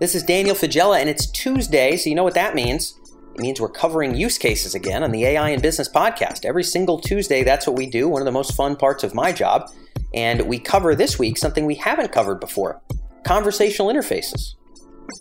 [0.00, 2.98] This is Daniel Faggella, and it's Tuesday, so you know what that means.
[3.34, 6.46] It means we're covering use cases again on the AI and Business podcast.
[6.46, 9.30] Every single Tuesday, that's what we do, one of the most fun parts of my
[9.30, 9.70] job.
[10.14, 12.80] And we cover this week something we haven't covered before
[13.24, 14.54] conversational interfaces.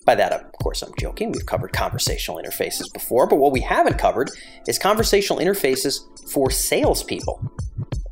[0.05, 1.33] By that, of course, I'm joking.
[1.33, 4.31] We've covered conversational interfaces before, but what we haven't covered
[4.65, 5.99] is conversational interfaces
[6.31, 7.51] for salespeople.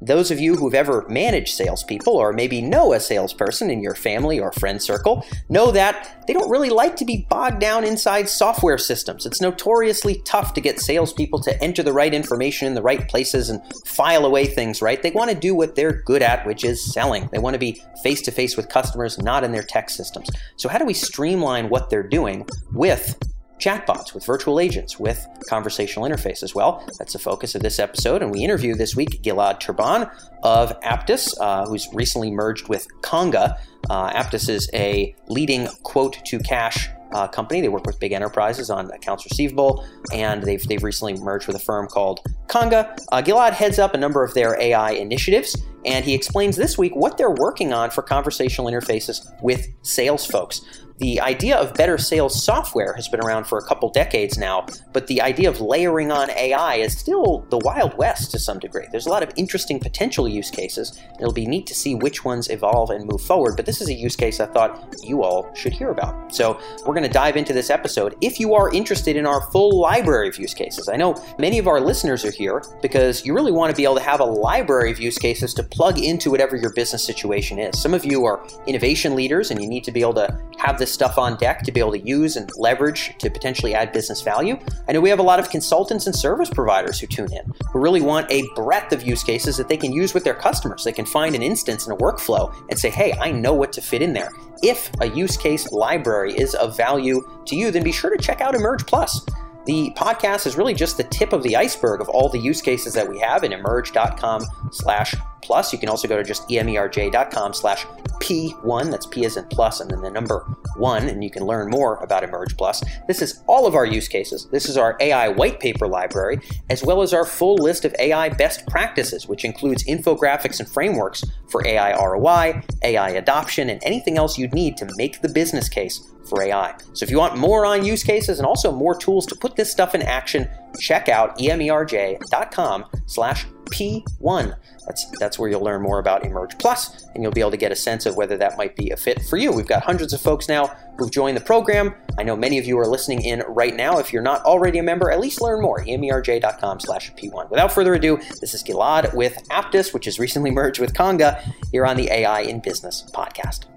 [0.08, 4.40] Those of you who've ever managed salespeople or maybe know a salesperson in your family
[4.40, 8.78] or friend circle know that they don't really like to be bogged down inside software
[8.78, 9.26] systems.
[9.26, 13.50] It's notoriously tough to get salespeople to enter the right information in the right places
[13.50, 15.02] and file away things right.
[15.04, 17.28] They want to do what they're good at, which is selling.
[17.34, 20.30] They want to be face to face with customers, not in their tech systems.
[20.56, 23.18] So, how do we streamline what they're doing with
[23.60, 26.44] chatbots, with virtual agents, with conversational interfaces.
[26.44, 28.22] As well, that's the focus of this episode.
[28.22, 30.10] And we interview this week Gilad Turban
[30.44, 33.58] of Apttus, uh, who's recently merged with Conga.
[33.90, 37.62] Uh, Apttus is a leading quote to cash uh, company.
[37.62, 41.60] They work with big enterprises on accounts receivable, and they've, they've recently merged with a
[41.60, 42.98] firm called Conga.
[43.12, 46.96] Uh, Gilad heads up a number of their AI initiatives, and he explains this week
[46.96, 50.62] what they're working on for conversational interfaces with sales folks
[51.00, 55.06] the idea of better sales software has been around for a couple decades now, but
[55.08, 58.86] the idea of layering on AI is still the Wild West to some degree.
[58.92, 61.00] There's a lot of interesting potential use cases.
[61.20, 63.94] It'll be neat to see which ones evolve and move forward, but this is a
[63.94, 66.34] use case I thought you all should hear about.
[66.34, 68.16] So we're going to dive into this episode.
[68.22, 71.68] If you are interested in our full library of use cases, I know many of
[71.68, 74.92] our listeners are here because you really want to be able to have a library
[74.92, 77.80] of use cases to plug into whatever your business situation is.
[77.80, 80.87] Some of you are innovation leaders and you need to be able to have this
[80.88, 84.58] stuff on deck to be able to use and leverage to potentially add business value.
[84.88, 87.80] I know we have a lot of consultants and service providers who tune in who
[87.80, 90.84] really want a breadth of use cases that they can use with their customers.
[90.84, 93.82] They can find an instance in a workflow and say, hey, I know what to
[93.82, 94.32] fit in there.
[94.64, 98.42] If a use case library is of value to you, then be sure to check
[98.42, 99.26] out Emerj Plus.
[99.68, 102.94] The podcast is really just the tip of the iceberg of all the use cases
[102.94, 105.74] that we have in emerj.com slash plus.
[105.74, 107.86] You can also go to just emerj.com slash
[108.20, 110.40] P1, that's P as in plus, and then the number
[110.76, 112.84] one, and you can learn more about Emerj Plus.
[113.08, 114.48] This is all of our use cases.
[114.52, 116.40] This is our AI white paper library,
[116.70, 121.24] as well as our full list of AI best practices, which includes infographics and frameworks
[121.50, 126.02] for AI ROI, AI adoption, and anything else you'd need to make the business case
[126.28, 126.76] for AI.
[126.94, 129.72] So if you want more on use cases and also more tools to put this
[129.72, 130.50] stuff in action,
[130.80, 134.56] check out emerj.com slash P1.
[134.86, 137.72] That's, that's where you'll learn more about Emerj Plus, and you'll be able to get
[137.72, 139.52] a sense of whether that might be a fit for you.
[139.52, 140.68] We've got hundreds of folks now
[140.98, 141.94] who've joined the program.
[142.18, 144.00] I know many of you are listening in right now.
[144.00, 145.84] If you're not already a member, at least learn more.
[145.84, 147.50] emerj.com slash P1.
[147.50, 151.42] Without further ado, this is Gilad with Apttus, which has recently merged with Conga,
[151.72, 153.77] here on the AI in Business podcast.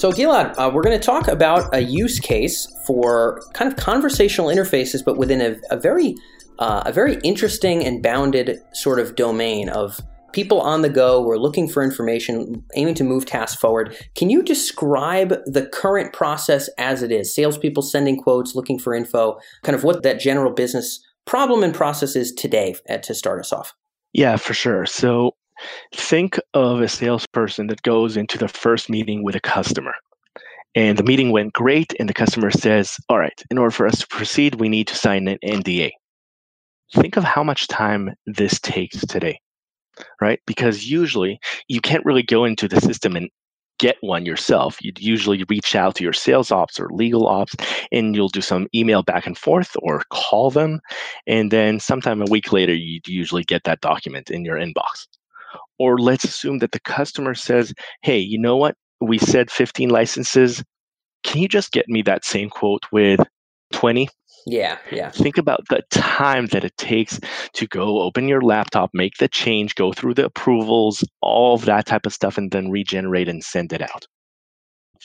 [0.00, 4.48] So, Gilad, uh, we're going to talk about a use case for kind of conversational
[4.48, 6.14] interfaces, but within a, a very
[6.58, 10.00] uh, a very interesting and bounded sort of domain of
[10.32, 13.94] people on the go who are looking for information, aiming to move tasks forward.
[14.14, 17.34] Can you describe the current process as it is?
[17.34, 22.16] Salespeople sending quotes, looking for info, kind of what that general business problem and process
[22.16, 23.74] is today uh, to start us off.
[24.14, 24.86] Yeah, for sure.
[24.86, 25.34] So
[25.94, 29.94] Think of a salesperson that goes into the first meeting with a customer.
[30.74, 33.98] And the meeting went great, and the customer says, All right, in order for us
[34.00, 35.90] to proceed, we need to sign an NDA.
[36.94, 39.40] Think of how much time this takes today,
[40.20, 40.40] right?
[40.46, 41.38] Because usually
[41.68, 43.30] you can't really go into the system and
[43.80, 44.76] get one yourself.
[44.82, 47.56] You'd usually reach out to your sales ops or legal ops
[47.90, 50.80] and you'll do some email back and forth or call them.
[51.26, 55.06] And then sometime a week later, you'd usually get that document in your inbox.
[55.80, 58.76] Or let's assume that the customer says, hey, you know what?
[59.00, 60.62] We said 15 licenses.
[61.24, 63.20] Can you just get me that same quote with
[63.72, 64.06] 20?
[64.46, 65.10] Yeah, yeah.
[65.10, 67.18] Think about the time that it takes
[67.54, 71.86] to go open your laptop, make the change, go through the approvals, all of that
[71.86, 74.06] type of stuff, and then regenerate and send it out.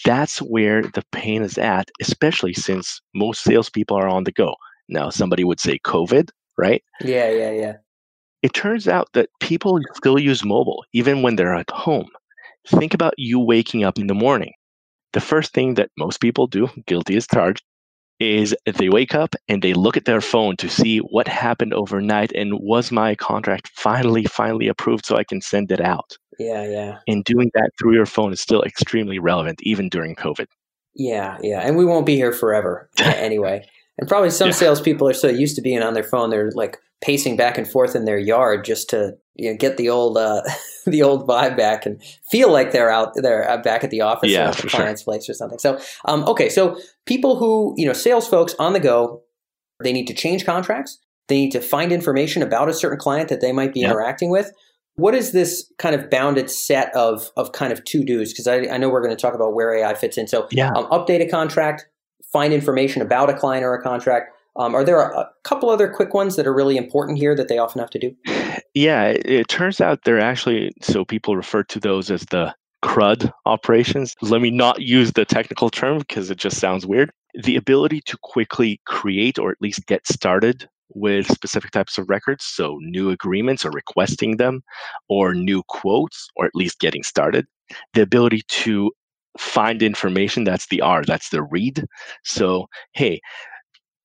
[0.04, 4.56] That's where the pain is at, especially since most salespeople are on the go.
[4.89, 6.83] Now, somebody would say COVID, right?
[7.00, 7.74] Yeah, yeah, yeah
[8.45, 12.07] it turns out that people still use mobile even when they're at home.
[12.68, 14.53] Think about you waking up in the morning.
[15.13, 17.63] The first thing that most people do, guilty as charged,
[18.19, 22.31] is they wake up and they look at their phone to see what happened overnight
[22.33, 26.15] and was my contract finally, finally approved so I can send it out.
[26.38, 27.00] Yeah, yeah.
[27.07, 30.45] And doing that through your phone is still extremely relevant, even during COVID.
[30.94, 31.62] Yeah, yeah.
[31.62, 33.65] And we won't be here forever anyway.
[33.97, 34.53] And probably some yeah.
[34.53, 37.95] salespeople are so used to being on their phone, they're like pacing back and forth
[37.95, 40.42] in their yard just to you know, get the old uh,
[40.86, 44.31] the old vibe back and feel like they're out there uh, back at the office
[44.31, 45.13] yeah, or at the client's sure.
[45.13, 45.59] place or something.
[45.59, 49.21] So, um, okay, so people who you know, sales folks on the go,
[49.83, 51.00] they need to change contracts.
[51.27, 53.92] They need to find information about a certain client that they might be yep.
[53.92, 54.51] interacting with.
[54.95, 58.31] What is this kind of bounded set of of kind of to dos?
[58.31, 60.27] Because I, I, know we're going to talk about where AI fits in.
[60.27, 60.71] So, yeah.
[60.71, 61.88] Um, update a contract,
[62.31, 64.31] find information about a client or a contract.
[64.57, 67.57] Um, are there a, couple other quick ones that are really important here that they
[67.57, 68.16] often have to do?
[68.74, 73.31] Yeah, it, it turns out they're actually so people refer to those as the CRUD
[73.45, 74.16] operations.
[74.22, 77.12] Let me not use the technical term because it just sounds weird.
[77.44, 82.45] The ability to quickly create or at least get started with specific types of records,
[82.45, 84.63] so new agreements or requesting them,
[85.10, 87.45] or new quotes, or at least getting started.
[87.94, 88.92] The ability to
[89.38, 91.84] find information, that's the R, that's the read.
[92.24, 93.20] So, hey,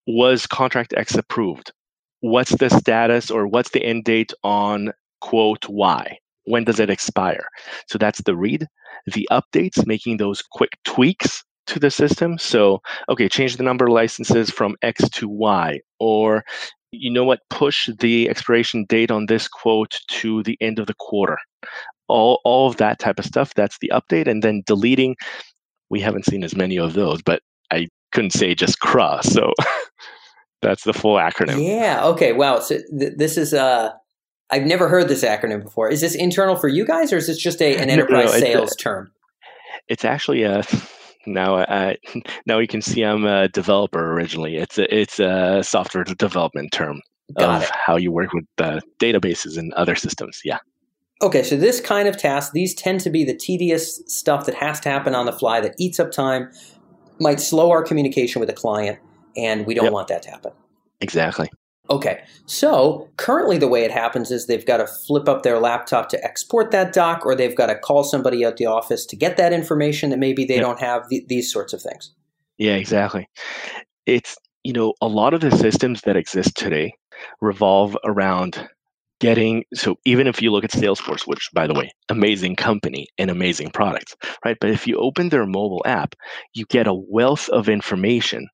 [0.06, 1.72] was contract X approved?
[2.20, 6.18] What's the status or what's the end date on quote Y?
[6.44, 7.46] When does it expire?
[7.86, 8.66] So that's the read.
[9.06, 12.36] The updates, making those quick tweaks to the system.
[12.38, 16.44] So, okay, change the number of licenses from X to Y, or
[16.92, 20.94] you know what, push the expiration date on this quote to the end of the
[20.94, 21.38] quarter.
[22.10, 23.54] All, all of that type of stuff.
[23.54, 24.28] That's the update.
[24.28, 25.16] And then deleting,
[25.88, 29.26] we haven't seen as many of those, but I couldn't say just cross.
[29.26, 29.52] So
[30.62, 31.64] that's the full acronym.
[31.64, 32.04] Yeah.
[32.04, 32.32] Okay.
[32.32, 32.60] Wow.
[32.60, 33.90] So th- this is, uh,
[34.50, 35.88] I've never heard this acronym before.
[35.90, 38.38] Is this internal for you guys or is this just a, an enterprise no, no,
[38.38, 39.10] sales a, term?
[39.88, 40.64] It's actually a
[41.26, 41.96] now I,
[42.46, 44.56] now you can see I'm a developer originally.
[44.56, 47.00] It's a it's a software development term
[47.38, 47.70] Got of it.
[47.74, 50.40] how you work with the databases and other systems.
[50.44, 50.58] Yeah.
[51.22, 54.80] Okay, so this kind of task, these tend to be the tedious stuff that has
[54.80, 56.50] to happen on the fly that eats up time,
[57.18, 58.98] might slow our communication with a client,
[59.36, 59.92] and we don't yep.
[59.92, 60.52] want that to happen.
[61.02, 61.50] Exactly.
[61.90, 66.08] Okay, so currently the way it happens is they've got to flip up their laptop
[66.10, 69.36] to export that doc, or they've got to call somebody at the office to get
[69.36, 70.62] that information that maybe they yep.
[70.62, 72.14] don't have, th- these sorts of things.
[72.58, 73.28] Yeah, exactly.
[74.06, 76.94] It's, you know, a lot of the systems that exist today
[77.40, 78.68] revolve around
[79.20, 83.30] getting so even if you look at salesforce which by the way amazing company and
[83.30, 86.14] amazing products right but if you open their mobile app
[86.54, 88.48] you get a wealth of information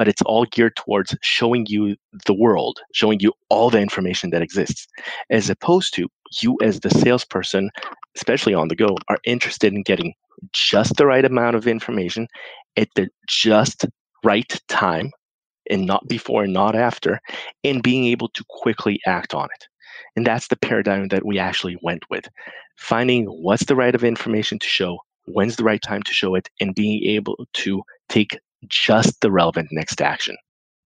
[0.00, 1.94] but it's all geared towards showing you
[2.24, 4.86] the world, showing you all the information that exists,
[5.28, 6.08] as opposed to
[6.40, 7.68] you as the salesperson,
[8.16, 10.14] especially on the go, are interested in getting
[10.54, 12.28] just the right amount of information
[12.78, 13.84] at the just
[14.24, 15.10] right time
[15.68, 17.20] and not before and not after,
[17.62, 19.66] and being able to quickly act on it.
[20.16, 22.28] And that's the paradigm that we actually went with.
[22.76, 26.48] Finding what's the right of information to show, when's the right time to show it,
[26.60, 28.38] and being able to take
[28.68, 30.36] just the relevant next action.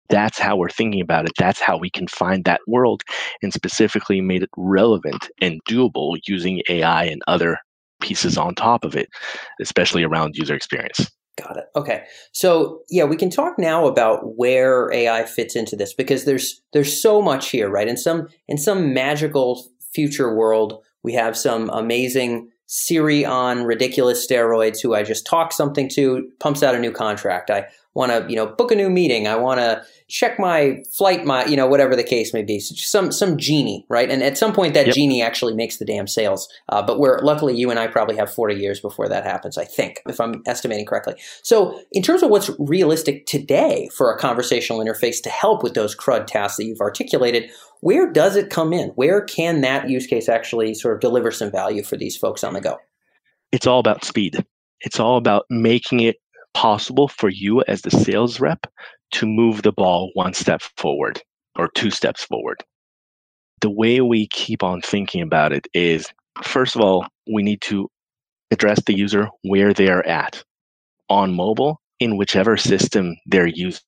[0.08, 1.32] That's how we're thinking about it.
[1.36, 3.02] That's how we can find that world
[3.42, 7.58] and specifically made it relevant and doable using AI and other
[8.00, 9.08] pieces on top of it,
[9.60, 11.10] especially around user experience.
[11.36, 11.66] Got it.
[11.76, 12.04] Okay.
[12.32, 17.00] So yeah, we can talk now about where AI fits into this because there's there's
[17.00, 17.88] so much here, right?
[17.88, 24.80] In some in some magical future world, we have some amazing Siri on ridiculous steroids
[24.82, 27.50] who I just talk something to pumps out a new contract.
[27.50, 29.26] I want to, you know, book a new meeting.
[29.26, 32.60] I want to check my flight, my, you know, whatever the case may be.
[32.60, 34.10] So some, some genie, right?
[34.10, 34.94] And at some point that yep.
[34.94, 36.46] genie actually makes the damn sales.
[36.68, 39.64] Uh, but we're luckily you and I probably have 40 years before that happens, I
[39.64, 41.14] think, if I'm estimating correctly.
[41.42, 45.96] So in terms of what's realistic today for a conversational interface to help with those
[45.96, 47.50] CRUD tasks that you've articulated,
[47.80, 48.90] where does it come in?
[48.90, 52.52] Where can that use case actually sort of deliver some value for these folks on
[52.52, 52.76] the go?
[53.52, 54.44] It's all about speed.
[54.80, 56.16] It's all about making it
[56.56, 58.66] possible for you as the sales rep
[59.10, 61.20] to move the ball one step forward
[61.58, 62.64] or two steps forward.
[63.60, 66.08] The way we keep on thinking about it is
[66.42, 67.90] first of all, we need to
[68.50, 70.42] address the user where they are at
[71.10, 73.82] on mobile in whichever system they're using.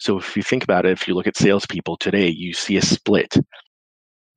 [0.00, 2.82] So if you think about it, if you look at salespeople today, you see a
[2.82, 3.36] split.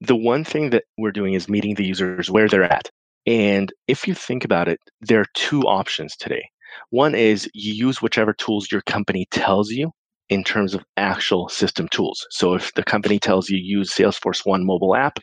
[0.01, 2.91] The one thing that we're doing is meeting the users where they're at.
[3.25, 6.43] And if you think about it, there are two options today.
[6.89, 9.91] One is you use whichever tools your company tells you
[10.29, 12.25] in terms of actual system tools.
[12.29, 15.19] So if the company tells you use Salesforce One mobile app,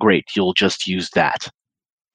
[0.00, 1.48] great, you'll just use that.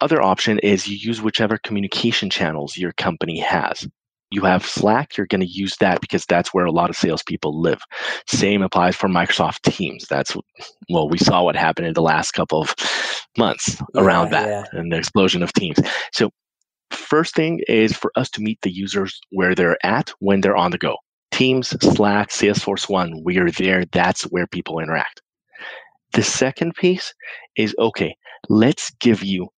[0.01, 3.87] Other option is you use whichever communication channels your company has
[4.33, 7.61] you have Slack, you're going to use that because that's where a lot of salespeople
[7.61, 7.81] live.
[8.27, 10.05] Same applies for Microsoft Teams.
[10.09, 10.35] That's
[10.89, 12.73] well, we saw what happened in the last couple of
[13.37, 14.79] months yeah, around that yeah.
[14.79, 15.77] and the explosion of Teams.
[16.13, 16.31] So,
[16.95, 20.71] first thing is for us to meet the users where they're at when they're on
[20.71, 20.97] the go.
[21.31, 23.85] Teams, Slack, Salesforce One, we are there.
[23.85, 25.21] That's where people interact.
[26.13, 27.13] The second piece
[27.55, 28.15] is okay,
[28.49, 29.49] let's give you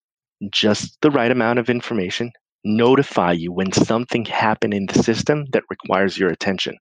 [0.50, 2.32] just the right amount of information,
[2.64, 6.76] notify you when something happened in the system that requires your attention.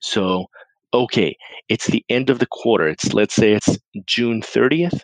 [0.00, 0.46] So,
[0.92, 1.36] okay,
[1.68, 2.88] it's the end of the quarter.
[2.88, 5.00] It's let's say it's June 30th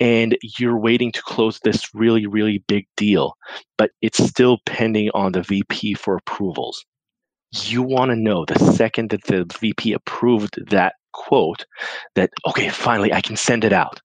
[0.00, 3.36] and you're waiting to close this really really big deal,
[3.78, 6.84] but it's still pending on the VP for approvals.
[7.52, 11.64] You want to know the second that the VP approved that quote
[12.14, 14.00] that okay, finally I can send it out.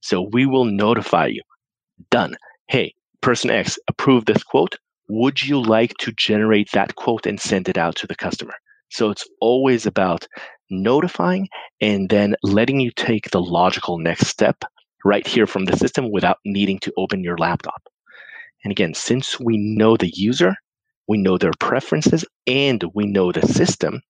[0.00, 1.42] So we will notify you.
[2.10, 2.36] Done.
[2.68, 4.76] Hey, person X approved this quote.
[5.08, 8.54] Would you like to generate that quote and send it out to the customer?
[8.90, 10.26] So it's always about
[10.70, 11.48] notifying
[11.80, 14.64] and then letting you take the logical next step
[15.04, 17.82] right here from the system without needing to open your laptop.
[18.64, 20.54] And again, since we know the user,
[21.08, 24.02] we know their preferences, and we know the system,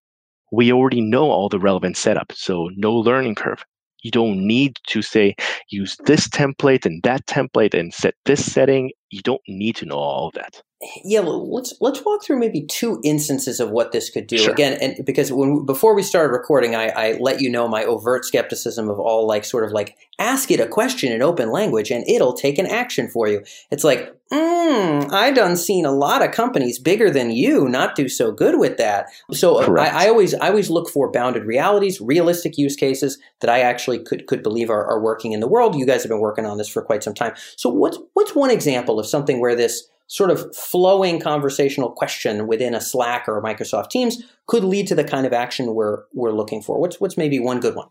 [0.53, 2.33] we already know all the relevant setup.
[2.33, 3.65] So no learning curve.
[4.03, 5.37] You don't need to say,
[5.69, 8.91] use this template and that template and set this setting.
[9.11, 10.62] You don't need to know all of that.
[11.05, 14.38] Yeah let's let's walk through maybe two instances of what this could do.
[14.38, 14.52] Sure.
[14.52, 18.25] again and because when before we started recording I, I let you know my overt
[18.25, 22.09] skepticism of all like sort of like ask it a question in open language and
[22.09, 23.43] it'll take an action for you.
[23.71, 28.09] It's like mm, i done seen a lot of companies bigger than you not do
[28.09, 29.07] so good with that.
[29.33, 33.50] So uh, I, I, always i always look for bounded realities realistic use cases that
[33.50, 35.75] i actually could could believe are, are working in the world.
[35.75, 37.35] You guys have been working on this for quite some time.
[37.57, 42.75] So what's what's one example of something where this sort of flowing conversational question within
[42.75, 46.33] a Slack or a Microsoft Teams could lead to the kind of action we're we're
[46.33, 46.80] looking for.
[46.80, 47.88] What's what's maybe one good one?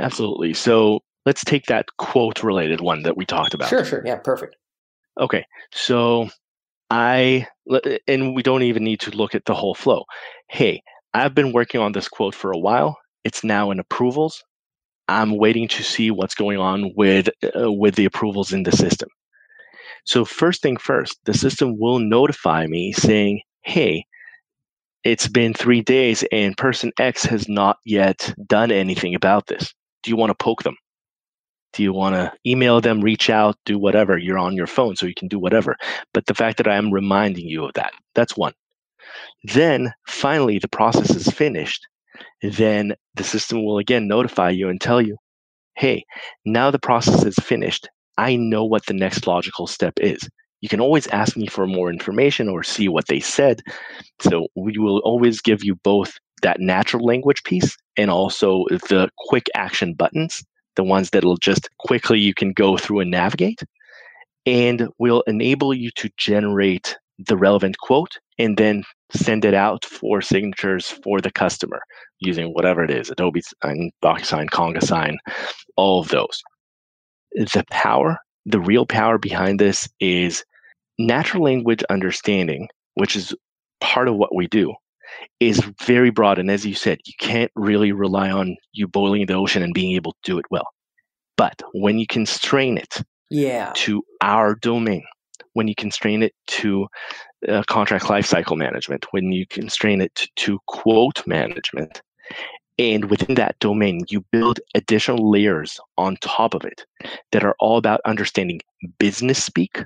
[0.00, 0.54] Absolutely.
[0.54, 3.68] So let's take that quote related one that we talked about.
[3.68, 4.02] Sure, sure.
[4.04, 4.56] Yeah, perfect.
[5.20, 5.44] Okay.
[5.72, 6.28] So
[6.90, 7.46] I
[8.06, 10.04] and we don't even need to look at the whole flow.
[10.48, 10.82] Hey,
[11.14, 12.98] I've been working on this quote for a while.
[13.24, 14.42] It's now in approvals.
[15.08, 19.08] I'm waiting to see what's going on with uh, with the approvals in the system.
[20.04, 24.04] So, first thing first, the system will notify me saying, hey,
[25.04, 29.72] it's been three days and person X has not yet done anything about this.
[30.02, 30.76] Do you want to poke them?
[31.72, 34.18] Do you want to email them, reach out, do whatever?
[34.18, 35.76] You're on your phone, so you can do whatever.
[36.12, 38.52] But the fact that I am reminding you of that, that's one.
[39.44, 41.86] Then finally, the process is finished.
[42.42, 45.16] Then the system will again notify you and tell you,
[45.76, 46.04] hey,
[46.44, 47.88] now the process is finished.
[48.18, 50.28] I know what the next logical step is.
[50.60, 53.62] You can always ask me for more information or see what they said.
[54.20, 59.46] So we will always give you both that natural language piece and also the quick
[59.54, 60.42] action buttons,
[60.76, 63.60] the ones that'll just quickly you can go through and navigate.
[64.46, 70.22] And we'll enable you to generate the relevant quote and then send it out for
[70.22, 71.80] signatures for the customer
[72.20, 75.18] using whatever it is Adobe Sign, DocuSign, Conga Sign,
[75.76, 76.42] all of those
[77.34, 80.44] the power, the real power behind this is
[80.98, 83.34] natural language understanding, which is
[83.80, 84.74] part of what we do,
[85.40, 86.38] is very broad.
[86.38, 89.94] And as you said, you can't really rely on you boiling the ocean and being
[89.94, 90.66] able to do it well.
[91.36, 93.72] But when you constrain it yeah.
[93.76, 95.04] to our domain,
[95.54, 96.86] when you constrain it to
[97.48, 102.00] uh, contract lifecycle management, when you constrain it to, to quote management,
[102.78, 106.84] and within that domain, you build additional layers on top of it
[107.32, 108.60] that are all about understanding
[108.98, 109.84] business speak,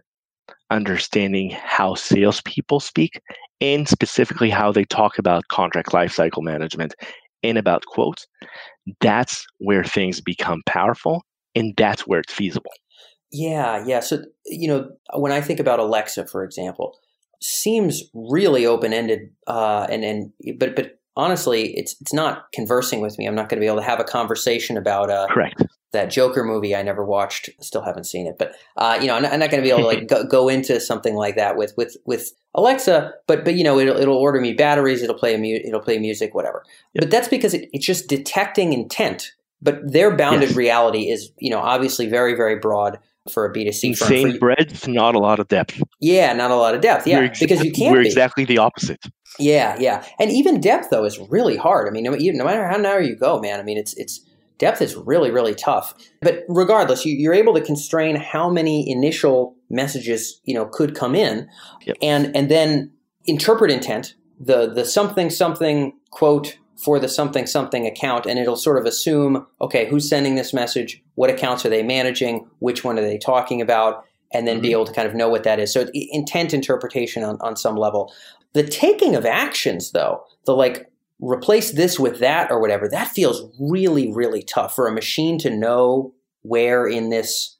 [0.70, 3.20] understanding how salespeople speak,
[3.60, 6.94] and specifically how they talk about contract lifecycle management
[7.42, 8.26] and about quotes.
[9.00, 11.22] That's where things become powerful,
[11.54, 12.72] and that's where it's feasible.
[13.32, 14.00] Yeah, yeah.
[14.00, 16.96] So, you know, when I think about Alexa, for example,
[17.42, 23.18] seems really open ended, uh, and and but but honestly, it's it's not conversing with
[23.18, 23.26] me.
[23.26, 25.62] I'm not going to be able to have a conversation about uh, correct
[25.96, 29.22] that Joker movie I never watched, still haven't seen it, but uh, you know, I'm
[29.22, 31.72] not, not going to be able to like go, go, into something like that with
[31.76, 33.12] with with Alexa.
[33.26, 35.98] But but you know, it'll it'll order me batteries, it'll play a mu- it'll play
[35.98, 36.64] music, whatever.
[36.94, 37.02] Yep.
[37.02, 39.32] But that's because it, it's just detecting intent.
[39.62, 40.56] But their bounded yes.
[40.56, 42.98] reality is you know obviously very very broad
[43.30, 44.08] for a B2C firm.
[44.08, 45.82] Same breadth, not a lot of depth.
[46.00, 47.06] Yeah, not a lot of depth.
[47.06, 47.92] Yeah, exa- because you can't.
[47.92, 48.06] We're be.
[48.06, 49.04] exactly the opposite.
[49.38, 51.88] Yeah, yeah, and even depth though is really hard.
[51.88, 53.60] I mean, no, no matter how narrow you go, man.
[53.60, 54.20] I mean, it's it's
[54.58, 55.94] depth is really really tough.
[56.22, 61.14] But regardless, you, you're able to constrain how many initial messages you know could come
[61.14, 61.48] in,
[61.84, 61.96] yep.
[62.00, 62.92] and and then
[63.26, 64.14] interpret intent.
[64.38, 69.46] The the something something quote for the something something account and it'll sort of assume
[69.60, 73.60] okay who's sending this message what accounts are they managing which one are they talking
[73.60, 74.62] about and then mm-hmm.
[74.62, 77.76] be able to kind of know what that is so intent interpretation on, on some
[77.76, 78.12] level
[78.56, 83.50] the taking of actions though the like replace this with that or whatever that feels
[83.60, 87.56] really really tough for a machine to know where in this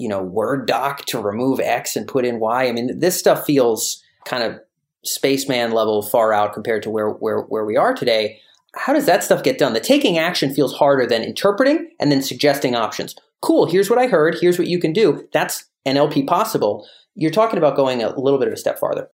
[0.00, 2.66] you know, Word doc to remove X and put in Y.
[2.66, 4.58] I mean, this stuff feels kind of
[5.04, 8.40] spaceman level far out compared to where, where, where we are today.
[8.74, 9.74] How does that stuff get done?
[9.74, 13.14] The taking action feels harder than interpreting and then suggesting options.
[13.42, 15.28] Cool, here's what I heard, here's what you can do.
[15.34, 16.88] That's NLP possible.
[17.14, 19.10] You're talking about going a little bit of a step farther.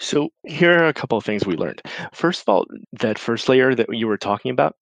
[0.00, 1.82] So here are a couple of things we learned.
[2.12, 2.64] First of all,
[2.98, 4.74] that first layer that you were talking about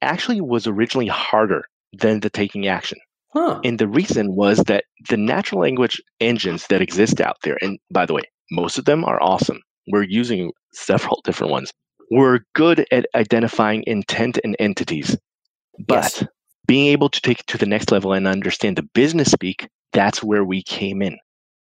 [0.00, 2.98] actually was originally harder than the taking action.
[3.34, 3.60] Huh.
[3.62, 8.06] And the reason was that the natural language engines that exist out there, and by
[8.06, 9.60] the way, most of them are awesome.
[9.88, 11.72] We're using several different ones.
[12.10, 15.16] We're good at identifying intent and entities.
[15.86, 16.24] But yes.
[16.66, 20.22] being able to take it to the next level and understand the business speak, that's
[20.22, 21.18] where we came in.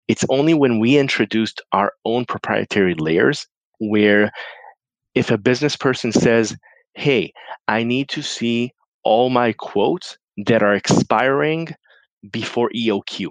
[0.08, 3.46] It's only when we introduced our own proprietary layers
[3.78, 4.30] where
[5.14, 6.56] if a business person says,
[6.94, 7.32] Hey,
[7.68, 8.72] I need to see
[9.04, 11.68] all my quotes that are expiring
[12.30, 13.28] before EOQ.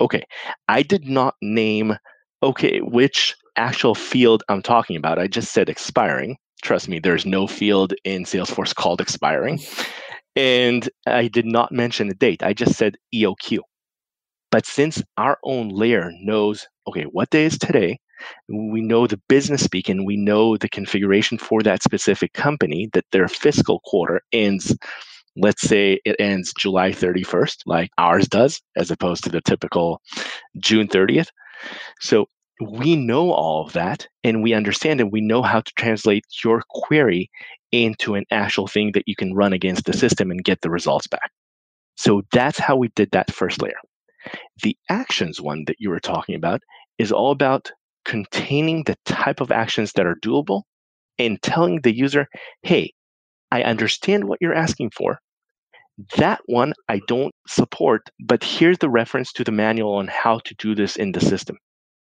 [0.00, 0.24] Okay,
[0.68, 1.96] I did not name,
[2.42, 5.18] okay, which actual field I'm talking about.
[5.18, 6.36] I just said expiring.
[6.62, 9.60] Trust me, there's no field in Salesforce called expiring.
[10.34, 12.42] And I did not mention the date.
[12.42, 13.60] I just said EOQ.
[14.50, 17.98] But since our own layer knows, okay, what day is today?
[18.48, 23.04] We know the business speak and we know the configuration for that specific company that
[23.12, 24.74] their fiscal quarter ends
[25.36, 30.00] let's say it ends July 31st, like ours does, as opposed to the typical
[30.58, 31.28] June 30th.
[32.00, 32.26] So
[32.60, 36.62] we know all of that and we understand and we know how to translate your
[36.70, 37.30] query
[37.70, 41.06] into an actual thing that you can run against the system and get the results
[41.06, 41.30] back.
[41.96, 43.76] So that's how we did that first layer.
[44.62, 46.62] The actions one that you were talking about
[46.98, 47.70] is all about
[48.04, 50.62] containing the type of actions that are doable
[51.18, 52.28] and telling the user,
[52.62, 52.92] hey,
[53.50, 55.18] I understand what you're asking for.
[56.16, 60.54] That one I don't support, but here's the reference to the manual on how to
[60.56, 61.56] do this in the system.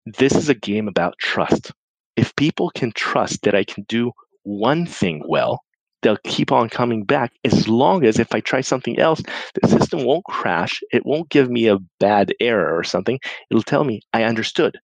[0.05, 1.71] This is a game about trust.
[2.15, 4.11] If people can trust that I can do
[4.43, 5.61] one thing well,
[6.01, 9.21] they'll keep on coming back as long as if I try something else,
[9.61, 10.81] the system won't crash.
[10.91, 13.19] It won't give me a bad error or something.
[13.49, 14.79] It'll tell me I understood.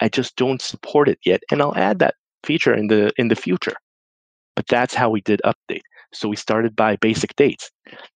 [0.00, 1.42] I just don't support it yet.
[1.50, 3.74] And I'll add that feature in the in the future.
[4.56, 5.82] But that's how we did update.
[6.12, 7.70] So we started by basic dates.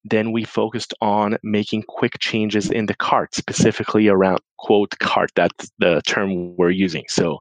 [0.05, 5.33] Then we focused on making quick changes in the cart, specifically around quote cart.
[5.35, 7.05] That's the term we're using.
[7.09, 7.41] So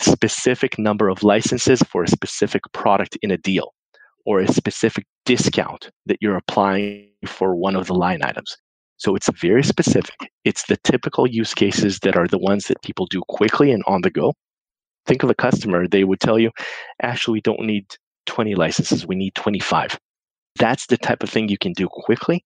[0.00, 3.74] specific number of licenses for a specific product in a deal
[4.28, 8.54] or a specific discount that you're applying for one of the line items.
[8.98, 10.16] So it's very specific.
[10.44, 14.02] It's the typical use cases that are the ones that people do quickly and on
[14.02, 14.34] the go.
[15.06, 16.50] Think of a customer, they would tell you,
[17.00, 17.86] actually, we don't need
[18.26, 19.98] 20 licenses, we need 25.
[20.56, 22.44] That's the type of thing you can do quickly.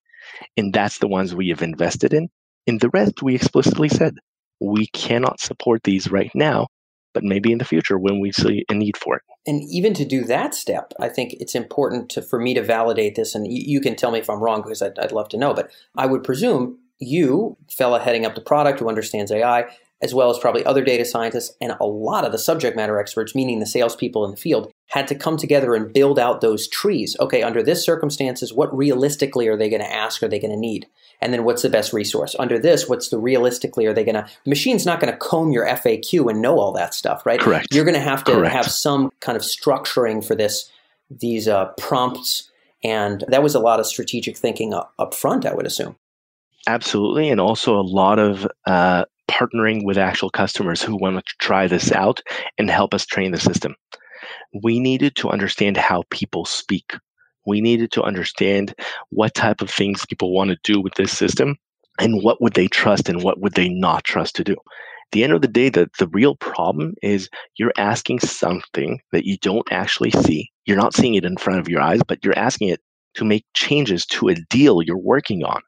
[0.56, 2.28] And that's the ones we have invested in.
[2.68, 4.14] In the rest, we explicitly said
[4.60, 6.68] we cannot support these right now,
[7.12, 9.22] but maybe in the future when we see a need for it.
[9.46, 13.16] And even to do that step, I think it's important to, for me to validate
[13.16, 13.34] this.
[13.34, 15.52] And you, can tell me if I'm wrong because I'd, I'd love to know.
[15.52, 19.64] But I would presume you, fella heading up the product who understands AI,
[20.02, 23.34] as well as probably other data scientists and a lot of the subject matter experts,
[23.34, 27.16] meaning the salespeople in the field, had to come together and build out those trees.
[27.20, 30.22] Okay, under this circumstances, what realistically are they going to ask?
[30.22, 30.86] Are they going to need?
[31.20, 32.34] And then what's the best resource?
[32.38, 34.26] Under this, what's the realistically are they going to?
[34.44, 37.38] machine's not going to comb your FAQ and know all that stuff, right?
[37.38, 37.68] Correct.
[37.72, 38.52] You're going to have to Correct.
[38.52, 40.68] have some kind of structuring for this,
[41.08, 42.50] these uh, prompts,
[42.82, 45.94] and that was a lot of strategic thinking up, up front, I would assume.
[46.66, 51.66] Absolutely, and also a lot of uh, partnering with actual customers who want to try
[51.66, 52.20] this out
[52.58, 53.74] and help us train the system.
[54.62, 56.94] We needed to understand how people speak.
[57.46, 58.74] We needed to understand
[59.10, 61.56] what type of things people want to do with this system
[61.98, 64.52] and what would they trust and what would they not trust to do.
[64.52, 69.24] At the end of the day, the, the real problem is you're asking something that
[69.26, 70.50] you don't actually see.
[70.66, 72.80] You're not seeing it in front of your eyes, but you're asking it
[73.14, 75.60] to make changes to a deal you're working on.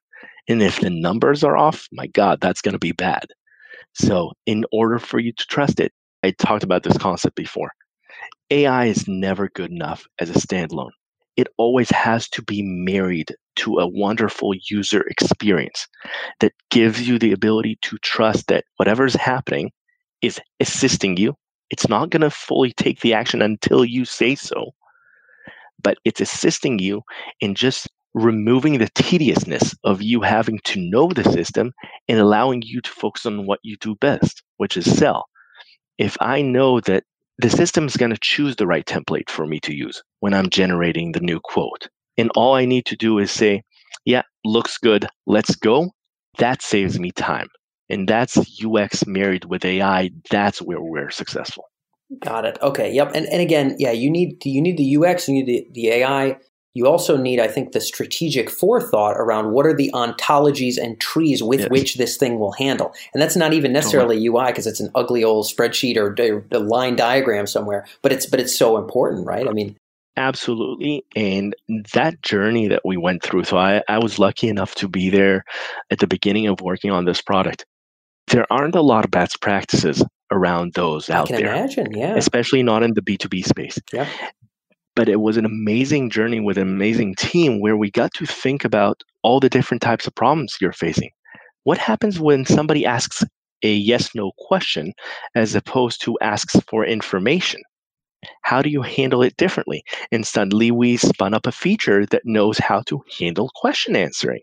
[0.48, 3.26] And if the numbers are off, my God, that's going to be bad.
[3.94, 7.70] So, in order for you to trust it, I talked about this concept before.
[8.50, 10.90] AI is never good enough as a standalone.
[11.36, 15.86] It always has to be married to a wonderful user experience
[16.40, 19.70] that gives you the ability to trust that whatever is happening
[20.22, 21.34] is assisting you.
[21.70, 24.72] It's not going to fully take the action until you say so,
[25.82, 27.02] but it's assisting you
[27.40, 31.72] in just removing the tediousness of you having to know the system
[32.08, 35.26] and allowing you to focus on what you do best, which is sell.
[35.98, 37.04] If I know that
[37.38, 40.48] the system is going to choose the right template for me to use when I'm
[40.48, 43.62] generating the new quote, and all I need to do is say,
[44.04, 45.90] yeah, looks good, let's go,
[46.38, 47.48] That saves me time.
[47.88, 50.10] And that's UX married with AI.
[50.30, 51.64] That's where we're successful.
[52.20, 52.58] Got it.
[52.62, 52.92] Okay.
[52.92, 53.12] Yep.
[53.14, 56.36] And and again, yeah, you need you need the UX, you need the, the AI.
[56.74, 61.42] You also need, I think, the strategic forethought around what are the ontologies and trees
[61.42, 61.70] with yes.
[61.70, 62.92] which this thing will handle.
[63.12, 64.44] And that's not even necessarily totally.
[64.44, 66.14] UI because it's an ugly old spreadsheet or
[66.50, 67.86] a line diagram somewhere.
[68.02, 69.48] But it's but it's so important, right?
[69.48, 69.76] I mean,
[70.16, 71.04] Absolutely.
[71.16, 71.56] And
[71.92, 75.44] that journey that we went through, so I, I was lucky enough to be there
[75.90, 77.66] at the beginning of working on this product.
[78.28, 81.54] There aren't a lot of best practices around those out I can there.
[81.54, 82.14] Imagine, yeah.
[82.16, 83.78] Especially not in the B2B space.
[83.92, 84.08] Yeah.
[84.96, 88.64] But it was an amazing journey with an amazing team where we got to think
[88.64, 91.10] about all the different types of problems you're facing.
[91.64, 93.24] What happens when somebody asks
[93.62, 94.92] a yes no question
[95.34, 97.62] as opposed to asks for information?
[98.42, 99.82] How do you handle it differently?
[100.12, 104.40] And suddenly we spun up a feature that knows how to handle question answering.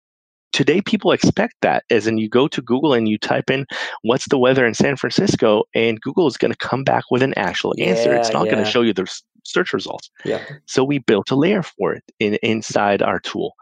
[0.52, 3.66] Today, people expect that, as in you go to Google and you type in
[4.02, 7.34] what's the weather in San Francisco, and Google is going to come back with an
[7.38, 8.12] actual answer.
[8.12, 8.52] Yeah, it's not yeah.
[8.52, 9.10] going to show you the
[9.44, 10.10] search results.
[10.26, 10.44] Yeah.
[10.66, 13.54] So we built a layer for it in, inside our tool.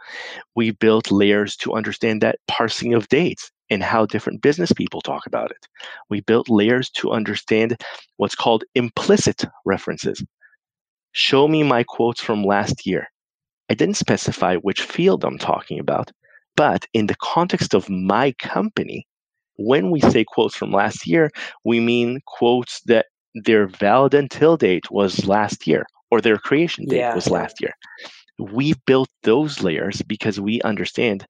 [0.55, 5.25] We built layers to understand that parsing of dates and how different business people talk
[5.25, 5.67] about it.
[6.09, 7.77] We built layers to understand
[8.17, 10.23] what's called implicit references.
[11.11, 13.07] Show me my quotes from last year.
[13.69, 16.11] I didn't specify which field I'm talking about,
[16.55, 19.05] but in the context of my company,
[19.57, 21.29] when we say quotes from last year,
[21.63, 26.97] we mean quotes that their valid until date was last year or their creation date
[26.97, 27.73] yeah, was last year.
[28.39, 31.25] We built those layers because we understand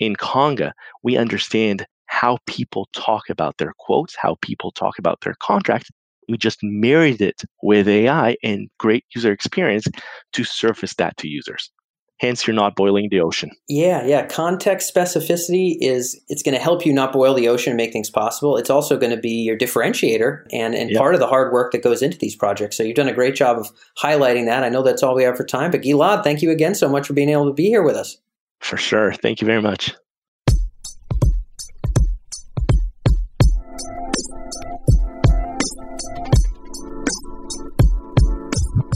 [0.00, 5.34] in Conga, we understand how people talk about their quotes, how people talk about their
[5.40, 5.90] contracts.
[6.28, 9.86] We just married it with AI and great user experience
[10.32, 11.70] to surface that to users.
[12.20, 13.50] Hence, you're not boiling the ocean.
[13.68, 14.26] Yeah, yeah.
[14.26, 18.08] Context specificity is it's going to help you not boil the ocean and make things
[18.08, 18.56] possible.
[18.56, 20.98] It's also going to be your differentiator and, and yep.
[20.98, 22.76] part of the hard work that goes into these projects.
[22.76, 24.62] So you've done a great job of highlighting that.
[24.62, 27.06] I know that's all we have for time, but Gilad, thank you again so much
[27.06, 28.18] for being able to be here with us.
[28.60, 29.12] For sure.
[29.12, 29.94] Thank you very much.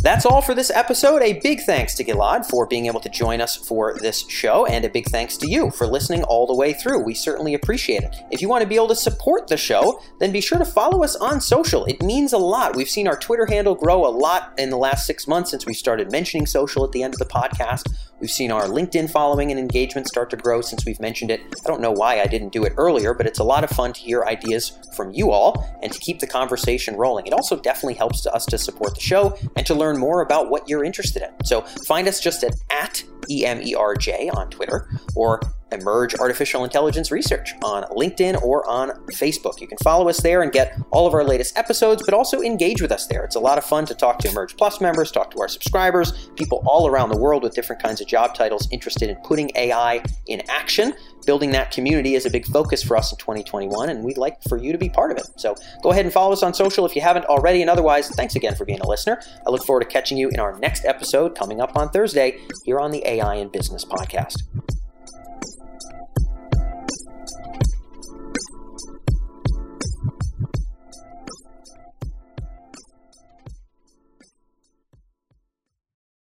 [0.08, 1.20] That's all for this episode.
[1.20, 4.82] A big thanks to Gilad for being able to join us for this show, and
[4.86, 7.04] a big thanks to you for listening all the way through.
[7.04, 8.16] We certainly appreciate it.
[8.30, 11.04] If you want to be able to support the show, then be sure to follow
[11.04, 11.84] us on social.
[11.84, 12.74] It means a lot.
[12.74, 15.74] We've seen our Twitter handle grow a lot in the last six months since we
[15.74, 17.94] started mentioning social at the end of the podcast.
[18.18, 21.40] We've seen our LinkedIn following and engagement start to grow since we've mentioned it.
[21.42, 23.92] I don't know why I didn't do it earlier, but it's a lot of fun
[23.92, 27.26] to hear ideas from you all and to keep the conversation rolling.
[27.26, 30.68] It also definitely helps to us to support the show and to more about what
[30.68, 31.44] you're interested in.
[31.44, 37.84] So find us just at, at EMERJ on Twitter or Emerj Artificial Intelligence Research on
[37.84, 39.60] LinkedIn or on Facebook.
[39.60, 42.80] You can follow us there and get all of our latest episodes, but also engage
[42.80, 43.24] with us there.
[43.24, 46.30] It's a lot of fun to talk to Emerj Plus members, talk to our subscribers,
[46.36, 50.02] people all around the world with different kinds of job titles interested in putting AI
[50.26, 50.94] in action.
[51.26, 54.56] Building that community is a big focus for us in 2021, and we'd like for
[54.56, 55.26] you to be part of it.
[55.36, 57.60] So go ahead and follow us on social if you haven't already.
[57.60, 59.20] And otherwise, thanks again for being a listener.
[59.46, 62.80] I look forward to catching you in our next episode coming up on Thursday here
[62.80, 64.36] on the AI in Business podcast.